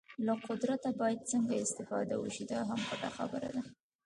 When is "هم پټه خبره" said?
2.69-3.49